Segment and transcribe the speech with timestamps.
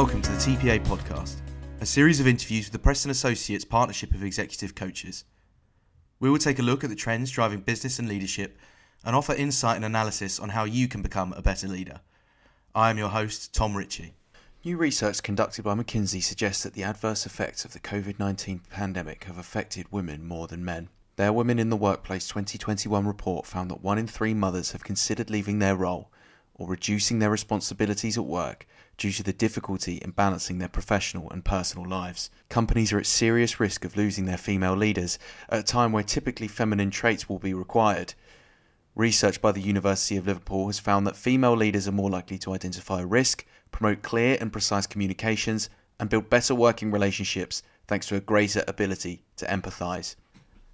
[0.00, 1.42] welcome to the TPA podcast,
[1.82, 5.24] a series of interviews with the Preston Associates Partnership of Executive Coaches.
[6.20, 8.56] We will take a look at the trends driving business and leadership
[9.04, 12.00] and offer insight and analysis on how you can become a better leader.
[12.74, 14.14] I am your host, Tom Ritchie.
[14.64, 19.24] New research conducted by McKinsey suggests that the adverse effects of the COVID 19 pandemic
[19.24, 20.88] have affected women more than men.
[21.16, 25.28] Their Women in the Workplace 2021 report found that one in three mothers have considered
[25.28, 26.10] leaving their role
[26.60, 28.66] or reducing their responsibilities at work
[28.98, 32.30] due to the difficulty in balancing their professional and personal lives.
[32.50, 36.46] Companies are at serious risk of losing their female leaders at a time where typically
[36.46, 38.12] feminine traits will be required.
[38.94, 42.52] Research by the University of Liverpool has found that female leaders are more likely to
[42.52, 48.20] identify risk, promote clear and precise communications, and build better working relationships thanks to a
[48.20, 50.14] greater ability to empathise.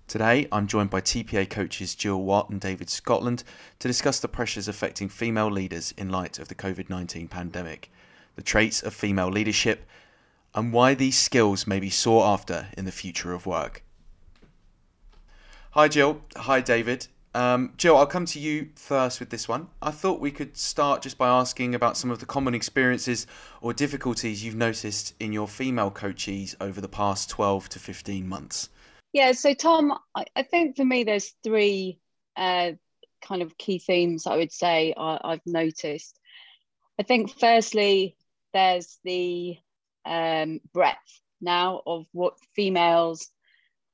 [0.08, 3.42] Today, I'm joined by TPA coaches Jill Watt and David Scotland
[3.80, 7.90] to discuss the pressures affecting female leaders in light of the COVID 19 pandemic,
[8.36, 9.84] the traits of female leadership,
[10.54, 13.82] and why these skills may be sought after in the future of work.
[15.72, 16.20] Hi, Jill.
[16.36, 17.08] Hi, David.
[17.34, 19.66] Um, Jill, I'll come to you first with this one.
[19.82, 23.26] I thought we could start just by asking about some of the common experiences
[23.60, 28.68] or difficulties you've noticed in your female coachees over the past 12 to 15 months.
[29.16, 31.98] Yeah, so Tom, I, I think for me, there's three
[32.36, 32.72] uh,
[33.22, 36.20] kind of key themes I would say I, I've noticed.
[37.00, 38.14] I think, firstly,
[38.52, 39.56] there's the
[40.04, 43.30] um, breadth now of what females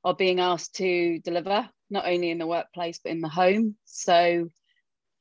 [0.03, 3.77] are being asked to deliver, not only in the workplace but in the home.
[3.85, 4.49] So,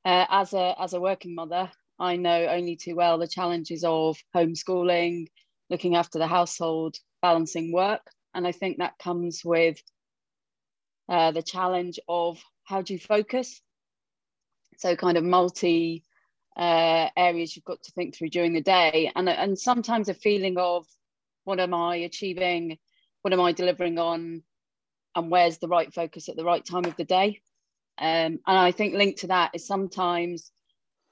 [0.03, 4.17] uh, as a as a working mother, I know only too well the challenges of
[4.35, 5.27] homeschooling,
[5.69, 8.02] looking after the household, balancing work,
[8.34, 9.82] and I think that comes with
[11.10, 13.62] uh, the challenge of how do you focus?
[14.78, 16.03] So, kind of multi
[16.58, 20.58] uh, areas you've got to think through during the day, and, and sometimes a feeling
[20.58, 20.86] of
[21.44, 22.78] what am I achieving?
[23.22, 24.44] What am I delivering on?
[25.16, 27.41] And where's the right focus at the right time of the day?
[27.97, 30.52] Um, and I think linked to that is sometimes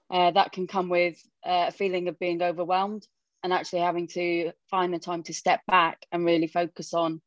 [0.10, 3.06] uh, that can come with uh, a feeling of being overwhelmed
[3.44, 7.22] and actually having to find the time to step back and really focus on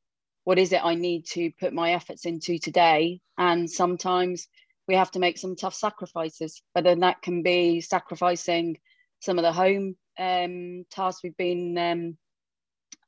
[0.44, 3.20] what is it I need to put my efforts into today.
[3.38, 4.48] And sometimes
[4.88, 8.78] we have to make some tough sacrifices, whether that can be sacrificing
[9.20, 12.18] some of the home um, tasks we've been um,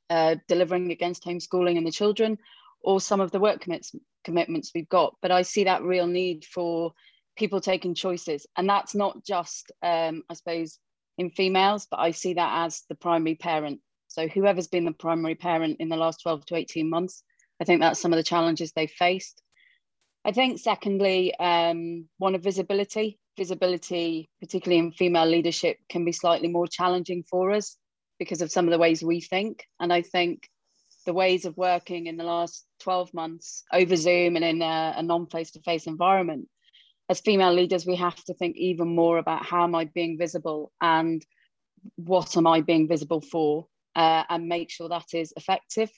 [0.09, 2.37] uh, delivering against homeschooling and the children,
[2.81, 5.15] or some of the work commits, commitments we've got.
[5.21, 6.93] But I see that real need for
[7.35, 8.47] people taking choices.
[8.55, 10.79] And that's not just, um, I suppose,
[11.17, 13.79] in females, but I see that as the primary parent.
[14.07, 17.23] So whoever's been the primary parent in the last 12 to 18 months,
[17.59, 19.41] I think that's some of the challenges they faced.
[20.23, 23.19] I think secondly, um, one of visibility.
[23.37, 27.77] Visibility, particularly in female leadership, can be slightly more challenging for us
[28.17, 29.65] because of some of the ways we think.
[29.79, 30.47] And I think
[31.05, 35.03] the ways of working in the last 12 months over Zoom and in a, a
[35.03, 36.47] non face to face environment
[37.09, 40.71] as female leaders, we have to think even more about how am I being visible
[40.81, 41.25] and
[41.95, 45.91] what am I being visible for, uh, and make sure that is effective,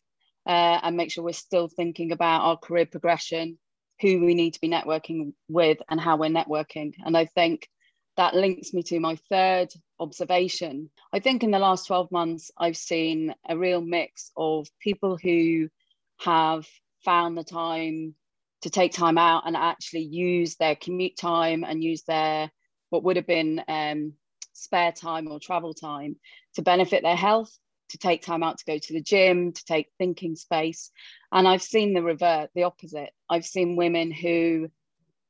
[0.46, 3.58] uh, and make sure we're still thinking about our career progression,
[4.02, 6.94] who we need to be networking with, and how we're networking.
[7.06, 7.70] And I think
[8.18, 9.70] that links me to my third
[10.00, 10.90] observation.
[11.14, 15.70] I think in the last 12 months, I've seen a real mix of people who
[16.20, 16.68] have
[17.06, 18.16] found the time
[18.62, 22.52] to take time out and actually use their commute time and use their
[22.90, 24.14] what would have been um,
[24.54, 26.16] spare time or travel time
[26.56, 27.56] to benefit their health
[27.90, 30.92] to take time out to go to the gym to take thinking space.
[31.32, 33.12] And i've seen the revert the opposite.
[33.30, 34.70] I've seen women who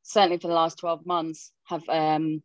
[0.04, 2.42] certainly for the last 12 months have um,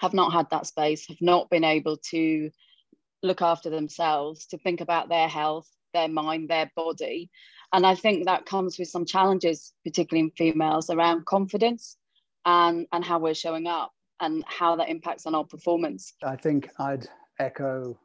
[0.00, 2.50] have not had that space have not been able to
[3.22, 7.30] look after themselves to think about their health their mind their body
[7.72, 11.96] and I think that comes with some challenges, particularly in females, around confidence
[12.44, 16.14] and, and how we're showing up and how that impacts on our performance.
[16.22, 17.06] I think I'd
[17.38, 17.98] echo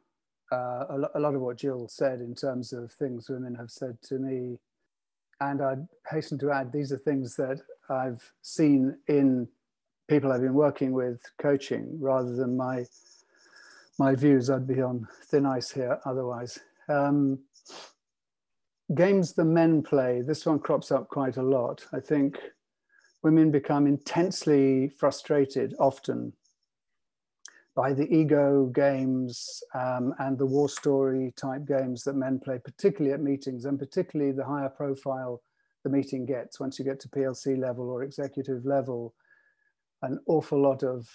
[0.50, 3.96] uh, a, a lot of what Jill said in terms of things women have said
[4.04, 4.58] to me.
[5.40, 9.48] And I'd hasten to add, these are things that I've seen in
[10.08, 12.84] people I've been working with coaching rather than my
[13.98, 14.50] my views.
[14.50, 16.58] I'd be on thin ice here otherwise.
[16.88, 17.38] Um,
[18.94, 21.84] games the men play, this one crops up quite a lot.
[21.92, 22.38] I think
[23.22, 26.32] women become intensely frustrated often
[27.74, 33.14] by the ego games um, and the war story type games that men play, particularly
[33.14, 35.40] at meetings, and particularly the higher profile
[35.84, 36.60] the meeting gets.
[36.60, 39.14] Once you get to PLC level or executive level,
[40.02, 41.08] an awful lot of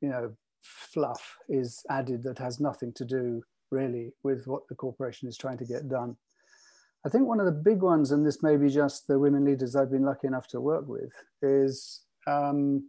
[0.00, 0.32] you know
[0.62, 5.58] fluff is added that has nothing to do really with what the corporation is trying
[5.58, 6.16] to get done.
[7.04, 9.74] I think one of the big ones, and this may be just the women leaders
[9.74, 11.12] I've been lucky enough to work with,
[11.42, 12.88] is um,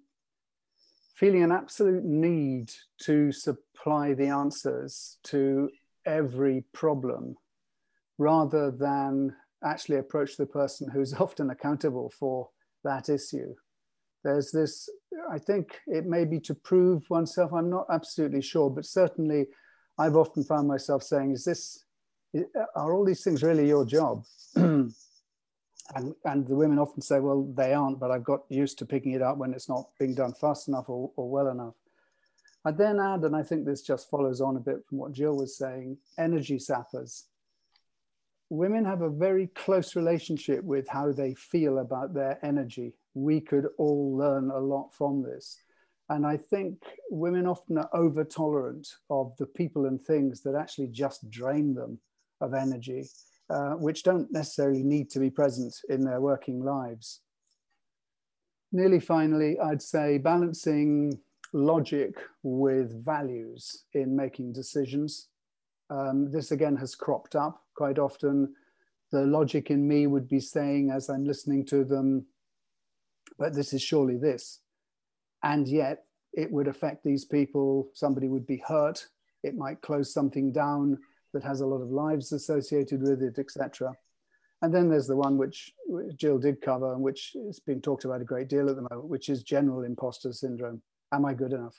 [1.15, 2.71] feeling an absolute need
[3.01, 5.69] to supply the answers to
[6.05, 7.35] every problem
[8.19, 12.49] rather than actually approach the person who's often accountable for
[12.83, 13.53] that issue.
[14.23, 14.89] There's this,
[15.31, 19.47] I think it may be to prove oneself, I'm not absolutely sure, but certainly
[19.97, 21.83] I've often found myself saying, is this,
[22.75, 24.23] are all these things really your job?
[24.55, 24.95] and,
[26.25, 29.21] and the women often say, well, they aren't, but I've got used to picking it
[29.21, 31.75] up when it's not being done fast enough or, or well enough.
[32.65, 35.35] I then add, and I think this just follows on a bit from what Jill
[35.35, 37.25] was saying, energy sappers.
[38.49, 42.93] Women have a very close relationship with how they feel about their energy.
[43.13, 45.57] We could all learn a lot from this.
[46.09, 50.87] And I think women often are over tolerant of the people and things that actually
[50.87, 51.99] just drain them
[52.43, 53.09] of energy,
[53.49, 57.21] uh, which don't necessarily need to be present in their working lives.
[58.71, 61.19] Nearly finally, I'd say balancing
[61.53, 65.29] logic with values in making decisions.
[65.89, 68.53] Um, this again has cropped up quite often.
[69.11, 72.25] The logic in me would be saying, as I'm listening to them,
[73.37, 74.61] but this is surely this.
[75.43, 77.89] And yet it would affect these people.
[77.93, 79.07] Somebody would be hurt.
[79.43, 80.97] It might close something down
[81.33, 83.93] that has a lot of lives associated with it, etc.
[84.61, 85.73] And then there's the one which
[86.15, 89.09] Jill did cover and which is being talked about a great deal at the moment,
[89.09, 90.81] which is general imposter syndrome.
[91.11, 91.75] Am I good enough?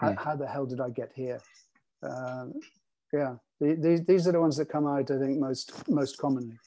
[0.00, 0.18] How, mm.
[0.18, 1.40] how the hell did I get here?
[2.02, 2.54] Um,
[3.12, 6.58] yeah, these, these are the ones that come out, I think, most most commonly.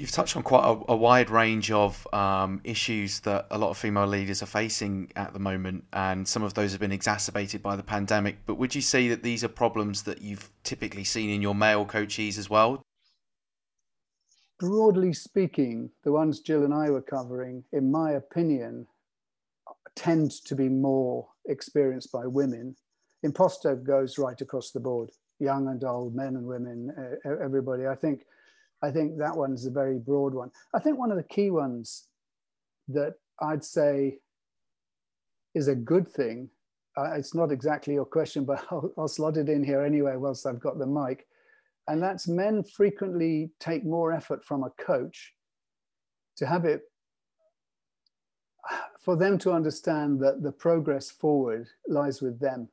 [0.00, 3.76] You've touched on quite a, a wide range of um, issues that a lot of
[3.76, 7.76] female leaders are facing at the moment, and some of those have been exacerbated by
[7.76, 8.38] the pandemic.
[8.46, 11.84] But would you say that these are problems that you've typically seen in your male
[11.84, 12.80] coachees as well?
[14.58, 18.86] Broadly speaking, the ones Jill and I were covering, in my opinion,
[19.96, 22.74] tend to be more experienced by women.
[23.22, 25.10] Imposter goes right across the board,
[25.40, 26.90] young and old, men and women,
[27.22, 27.86] everybody.
[27.86, 28.22] I think
[28.82, 30.50] I think that one's a very broad one.
[30.74, 32.08] I think one of the key ones
[32.88, 34.18] that I'd say
[35.54, 36.48] is a good thing.
[36.96, 40.46] Uh, it's not exactly your question, but I'll, I'll slot it in here anyway, whilst
[40.46, 41.26] I've got the mic.
[41.88, 45.34] And that's men frequently take more effort from a coach
[46.36, 46.82] to have it
[49.00, 52.68] for them to understand that the progress forward lies with them.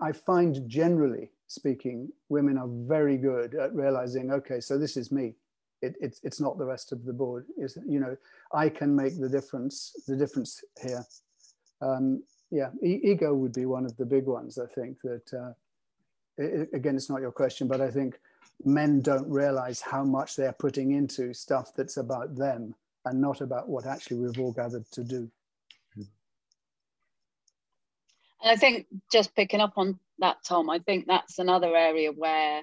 [0.00, 5.34] I find generally speaking, women are very good at realizing, okay, so this is me.
[5.82, 7.46] It, it's, it's not the rest of the board.
[7.58, 8.16] Is you know,
[8.52, 9.92] I can make the difference.
[10.06, 11.04] The difference here.
[11.80, 14.58] Um, yeah, e- ego would be one of the big ones.
[14.58, 15.52] I think that uh,
[16.38, 18.18] it, again, it's not your question, but I think
[18.64, 23.68] men don't realize how much they're putting into stuff that's about them and not about
[23.68, 25.28] what actually we've all gathered to do.
[28.42, 32.62] And I think just picking up on that, Tom, I think that's another area where,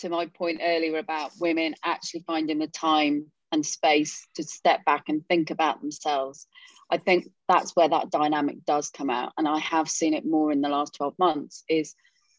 [0.00, 5.04] to my point earlier about women actually finding the time and space to step back
[5.08, 6.48] and think about themselves,
[6.90, 9.32] I think that's where that dynamic does come out.
[9.38, 11.94] And I have seen it more in the last 12 months is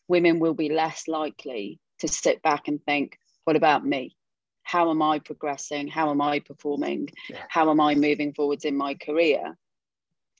[0.07, 4.15] women will be less likely to sit back and think, what about me?
[4.63, 5.87] How am I progressing?
[5.87, 7.09] How am I performing?
[7.29, 7.43] Yeah.
[7.47, 9.57] How am I moving forwards in my career?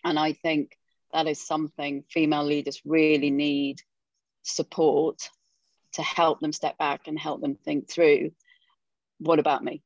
[0.03, 0.77] And I think
[1.15, 3.81] that is something female leaders really need
[4.43, 5.29] support
[5.93, 8.31] to help them step back and help them think through
[9.19, 9.81] what about me?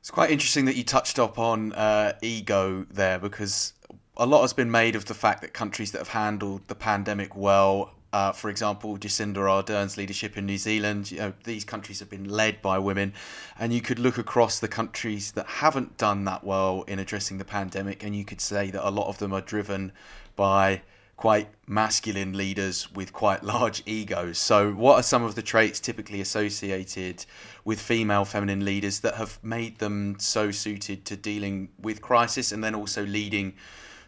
[0.00, 3.74] It's quite interesting that you touched up on uh, ego there because
[4.16, 7.36] a lot has been made of the fact that countries that have handled the pandemic
[7.36, 12.10] well uh, for example, Jacinda Ardern's leadership in New Zealand, you know, these countries have
[12.10, 13.14] been led by women.
[13.58, 17.44] And you could look across the countries that haven't done that well in addressing the
[17.44, 19.92] pandemic, and you could say that a lot of them are driven
[20.36, 20.82] by
[21.16, 24.36] quite masculine leaders with quite large egos.
[24.36, 27.24] So, what are some of the traits typically associated
[27.64, 32.62] with female feminine leaders that have made them so suited to dealing with crisis and
[32.62, 33.54] then also leading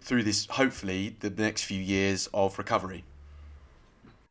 [0.02, 3.04] through this, hopefully, the next few years of recovery?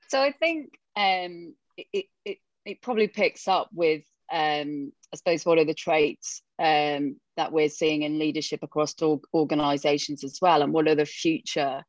[0.10, 5.58] So I think um, it, it, it probably picks up with, um, I suppose, what
[5.58, 8.96] are the traits um, that we're seeing in leadership across
[9.34, 11.84] organizations as well, and what are the future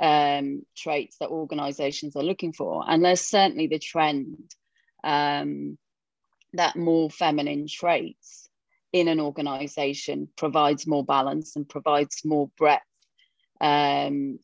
[0.00, 2.84] um, traits that organizations are looking for.
[2.88, 4.54] And there's certainly the trend
[5.04, 5.78] um,
[6.54, 8.48] that more feminine traits
[8.92, 12.82] in an organization provides more balance and provides more breadth
[13.60, 14.38] um,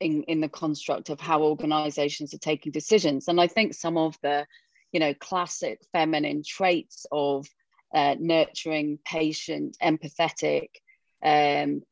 [0.00, 3.28] in, in the construct of how organizations are taking decisions.
[3.28, 4.46] And I think some of the,
[4.92, 7.46] you know, classic feminine traits of
[7.94, 10.68] uh, nurturing, patient, empathetic,
[11.22, 11.82] um,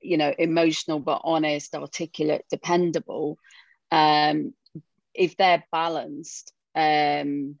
[0.00, 3.38] you know, emotional but honest, articulate, dependable,
[3.90, 4.54] um,
[5.14, 7.56] if they're balanced, um,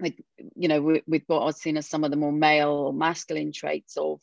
[0.00, 0.14] with
[0.56, 3.52] you know with, with what I've seen as some of the more male or masculine
[3.52, 4.20] traits of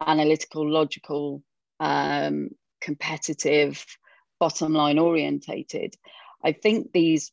[0.00, 1.42] analytical, logical,
[1.80, 3.84] um, competitive,
[4.38, 5.94] bottom line orientated.
[6.44, 7.32] I think these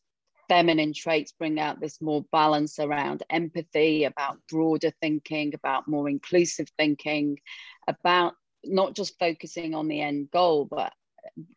[0.49, 6.67] feminine traits bring out this more balance around empathy, about broader thinking, about more inclusive
[6.77, 7.39] thinking,
[7.87, 8.33] about
[8.63, 10.93] not just focusing on the end goal, but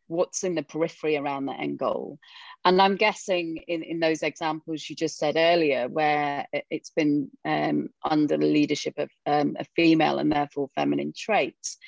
[0.07, 2.19] what's in the periphery around the end goal.
[2.65, 7.89] And I'm guessing in, in those examples you just said earlier, where it's been um,
[8.05, 11.79] under the leadership of um, a female and therefore feminine traits,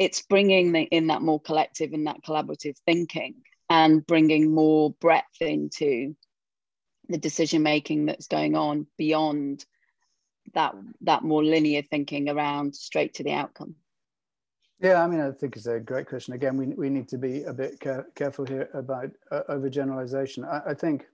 [0.00, 3.34] it's bringing the, in that more collective and that collaborative thinking
[3.68, 6.16] and bringing more breadth into
[7.08, 9.64] the decision making that's going on beyond
[10.54, 13.76] that that more linear thinking around straight to the outcome
[14.82, 16.32] yeah, I mean, I think it's a great question.
[16.32, 20.48] Again, we, we need to be a bit care, careful here about uh, overgeneralization.
[20.48, 21.04] I, I think,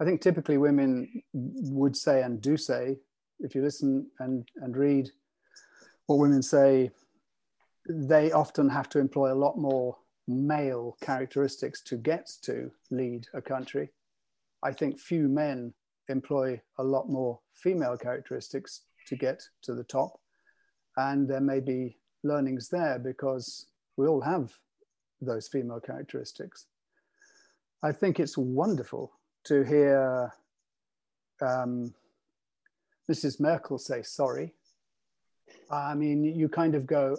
[0.00, 2.98] I think typically women would say and do say,
[3.38, 5.08] if you listen and, and read
[6.06, 6.90] what women say,
[7.88, 13.42] they often have to employ a lot more male characteristics to get to lead a
[13.42, 13.90] country.
[14.62, 15.74] I think few men
[16.08, 20.18] employ a lot more female characteristics to get to the top.
[20.96, 24.52] And there may be learnings there because we all have
[25.20, 26.66] those female characteristics.
[27.82, 29.12] I think it's wonderful
[29.44, 30.32] to hear
[31.42, 31.94] um,
[33.10, 33.40] Mrs.
[33.40, 34.54] Merkel say sorry.
[35.70, 37.18] I mean, you kind of go,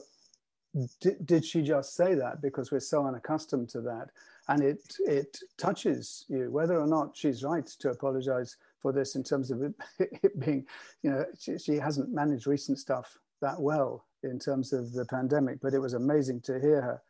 [1.26, 2.42] did she just say that?
[2.42, 4.10] Because we're so unaccustomed to that.
[4.48, 9.24] And it, it touches you, whether or not she's right to apologize for this in
[9.24, 9.74] terms of it,
[10.24, 10.66] it being,
[11.02, 15.60] you know, she, she hasn't managed recent stuff that well in terms of the pandemic,
[15.62, 17.02] but it was amazing to hear her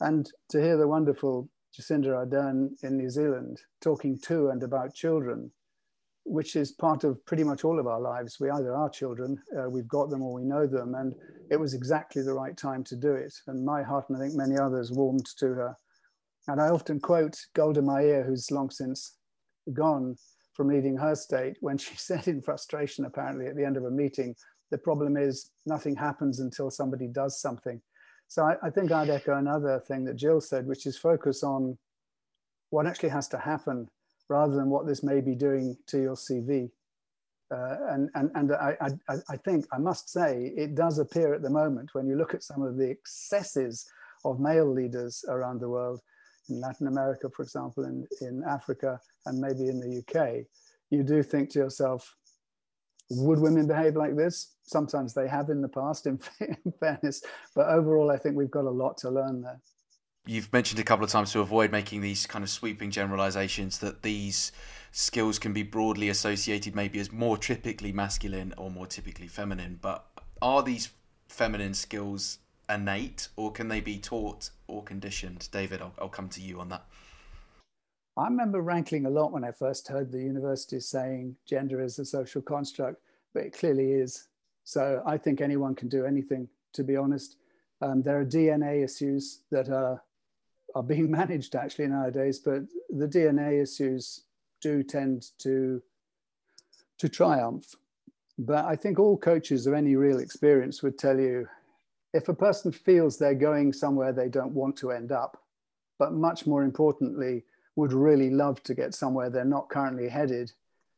[0.00, 5.50] and to hear the wonderful Jacinda Ardern in New Zealand talking to and about children,
[6.24, 8.38] which is part of pretty much all of our lives.
[8.38, 11.14] We either are children, uh, we've got them or we know them, and
[11.50, 13.34] it was exactly the right time to do it.
[13.46, 15.76] And my heart, and I think many others, warmed to her.
[16.48, 19.16] And I often quote Golda Meir, who's long since
[19.72, 20.16] gone
[20.54, 23.90] from leading her state, when she said in frustration, apparently, at the end of a
[23.90, 24.34] meeting,
[24.70, 27.80] the problem is nothing happens until somebody does something.
[28.28, 31.76] So I, I, think I'd echo another thing that Jill said, which is focus on
[32.70, 33.88] what actually has to happen
[34.28, 36.70] rather than what this may be doing to your CV.
[37.50, 38.76] Uh, and and, and I,
[39.08, 42.34] I, I think, I must say, it does appear at the moment when you look
[42.34, 43.86] at some of the excesses
[44.24, 46.00] of male leaders around the world,
[46.48, 50.44] in Latin America, for example, in, in Africa, and maybe in the UK,
[50.90, 52.14] you do think to yourself,
[53.10, 54.54] would women behave like this?
[54.62, 57.22] Sometimes they have in the past, in, in fairness,
[57.54, 59.60] but overall, I think we've got a lot to learn there.
[60.24, 64.02] You've mentioned a couple of times to avoid making these kind of sweeping generalizations that
[64.02, 64.52] these
[64.92, 69.80] skills can be broadly associated maybe as more typically masculine or more typically feminine.
[69.82, 70.06] But
[70.40, 70.90] are these
[71.26, 72.38] feminine skills
[72.68, 75.48] innate or can they be taught or conditioned?
[75.50, 76.84] David, I'll, I'll come to you on that.
[78.16, 82.04] I remember rankling a lot when I first heard the university saying gender is a
[82.04, 83.00] social construct,
[83.34, 84.28] but it clearly is.
[84.64, 87.38] So I think anyone can do anything, to be honest.
[87.80, 90.02] Um, there are DNA issues that are,
[90.74, 94.22] are being managed actually nowadays, but the DNA issues
[94.60, 95.82] do tend to,
[96.98, 97.74] to triumph.
[98.38, 101.48] But I think all coaches of any real experience would tell you
[102.12, 105.42] if a person feels they're going somewhere they don't want to end up,
[105.98, 107.44] but much more importantly,
[107.76, 110.52] would really love to get somewhere they're not currently headed,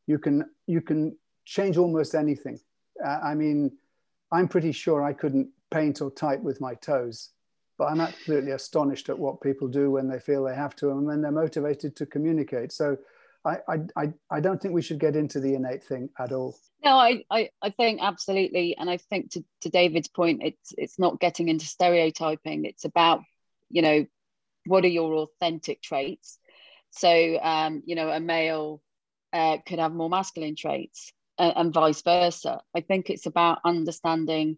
[0.07, 1.15] you can you can
[1.45, 2.59] change almost anything.
[3.03, 3.71] Uh, I mean,
[4.31, 7.29] I'm pretty sure I couldn't paint or type with my toes,
[7.77, 11.05] but I'm absolutely astonished at what people do when they feel they have to and
[11.05, 12.71] when they're motivated to communicate.
[12.71, 12.97] So
[13.45, 13.59] I,
[13.95, 16.57] I, I don't think we should get into the innate thing at all.
[16.83, 18.75] No, I, I, I think absolutely.
[18.77, 22.65] And I think to, to David's point, it's it's not getting into stereotyping.
[22.65, 23.21] It's about,
[23.69, 24.05] you know,
[24.65, 26.39] what are your authentic traits?
[26.91, 28.81] So, um, you know, a male
[29.33, 32.61] uh, could have more masculine traits and, and vice versa.
[32.75, 34.57] I think it's about understanding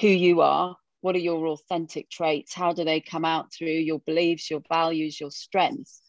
[0.00, 0.76] who you are,
[1.06, 5.20] what are your authentic traits, how do they come out through your beliefs, your values,
[5.20, 6.02] your strengths.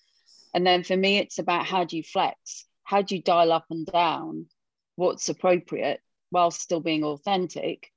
[0.56, 2.66] And then for me, it's about how do you flex?
[2.84, 4.48] How do you dial up and down
[4.96, 6.02] what's appropriate
[6.32, 7.92] while still being authentic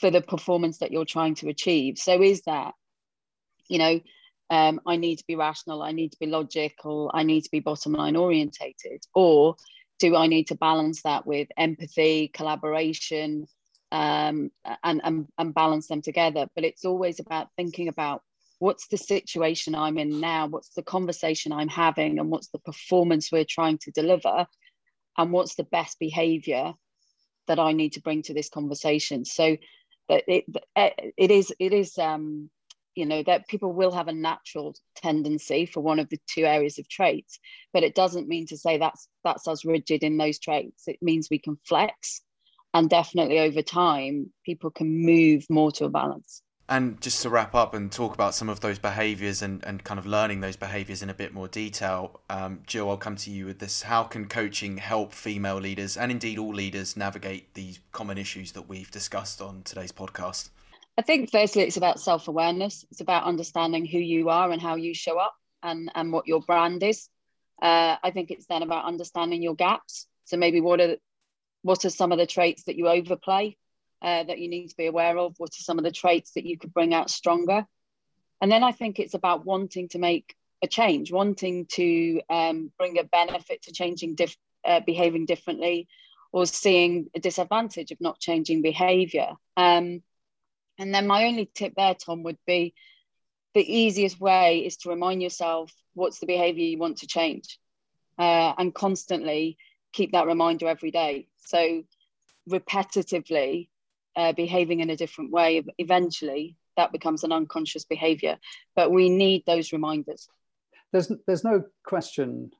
[0.00, 1.96] for the performance that you're trying to achieve?
[1.96, 2.74] So, is that,
[3.70, 4.00] you know,
[4.50, 7.60] um, I need to be rational, I need to be logical, I need to be
[7.60, 9.02] bottom line orientated?
[9.14, 9.56] Or
[9.98, 13.46] do I need to balance that with empathy, collaboration,
[13.94, 14.50] um,
[14.82, 16.46] and, and, and balance them together?
[16.54, 18.22] But it's always about thinking about
[18.58, 23.30] what's the situation I'm in now, what's the conversation I'm having, and what's the performance
[23.30, 24.46] we're trying to deliver,
[25.16, 26.74] and what's the best behavior
[27.46, 29.24] that I need to bring to this conversation.
[29.24, 29.56] So
[30.08, 30.44] that it,
[31.16, 32.50] it is it is um,
[32.94, 36.78] you know that people will have a natural tendency for one of the two areas
[36.78, 37.38] of traits
[37.72, 41.28] but it doesn't mean to say that's that's us rigid in those traits it means
[41.30, 42.22] we can flex
[42.74, 47.54] and definitely over time people can move more to a balance and just to wrap
[47.54, 51.02] up and talk about some of those behaviors and, and kind of learning those behaviors
[51.02, 53.82] in a bit more detail, um, Jill, I'll come to you with this.
[53.82, 58.66] How can coaching help female leaders and indeed all leaders navigate these common issues that
[58.66, 60.48] we've discussed on today's podcast?
[60.96, 62.84] I think firstly, it's about self awareness.
[62.90, 66.40] It's about understanding who you are and how you show up and, and what your
[66.40, 67.08] brand is.
[67.60, 70.06] Uh, I think it's then about understanding your gaps.
[70.24, 70.96] So maybe what are
[71.64, 73.56] what are some of the traits that you overplay
[74.02, 75.34] uh, that you need to be aware of?
[75.38, 77.66] What are some of the traits that you could bring out stronger?
[78.42, 82.98] And then I think it's about wanting to make a change, wanting to um, bring
[82.98, 85.88] a benefit to changing, dif- uh, behaving differently,
[86.32, 89.30] or seeing a disadvantage of not changing behavior.
[89.56, 90.02] Um,
[90.78, 92.74] and then my only tip there, Tom, would be
[93.54, 97.58] the easiest way is to remind yourself what's the behavior you want to change
[98.18, 99.56] uh, and constantly
[99.96, 101.28] keep that reminder every day.
[101.38, 101.82] So
[102.50, 103.68] repetitively
[104.16, 108.36] uh, behaving in a different way, eventually that becomes an unconscious behavior.
[108.76, 110.28] But we need those reminders.
[110.92, 112.50] There's, there's no question,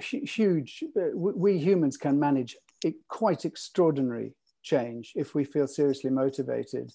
[0.00, 2.56] huge, uh, we humans can manage
[3.08, 6.92] quite extraordinary change if we feel seriously motivated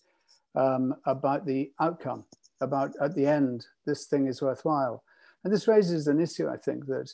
[0.56, 2.24] um, about the outcome,
[2.62, 5.04] about at the end, this thing is worthwhile.
[5.44, 7.12] And this raises an issue, I think, that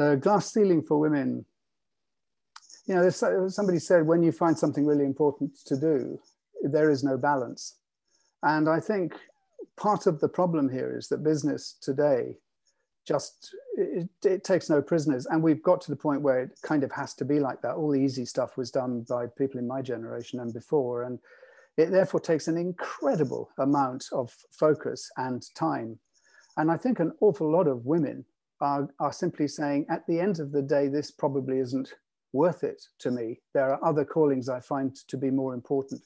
[0.00, 1.44] the glass ceiling for women,
[2.86, 6.18] you know, somebody said when you find something really important to do,
[6.62, 7.76] there is no balance.
[8.42, 9.14] And I think
[9.76, 12.36] part of the problem here is that business today
[13.06, 16.84] just it, it, takes no prisoners and we've got to the point where it kind
[16.84, 19.66] of has to be like that all the easy stuff was done by people in
[19.66, 21.18] my generation and before and
[21.78, 25.98] it therefore takes an incredible amount of focus and time.
[26.58, 28.24] And I think an awful lot of women
[28.60, 31.94] are, are simply saying, at the end of the day, this probably isn't
[32.32, 33.40] worth it to me.
[33.54, 36.02] There are other callings I find to be more important.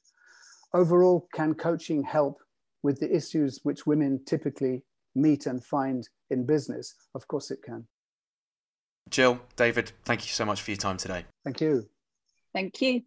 [0.73, 2.39] Overall, can coaching help
[2.83, 4.83] with the issues which women typically
[5.15, 6.95] meet and find in business?
[7.15, 7.87] Of course, it can.
[9.11, 11.25] Jill, David, thank you so much for your time today.
[11.45, 11.89] Thank you.
[12.53, 13.03] Thank you.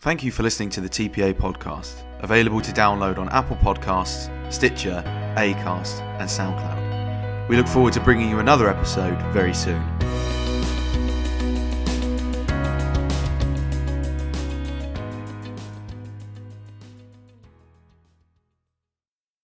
[0.00, 5.02] Thank you for listening to the TPA podcast, available to download on Apple Podcasts, Stitcher,
[5.36, 6.81] Acast, and SoundCloud.
[7.52, 10.01] We look forward to bringing you another episode very soon.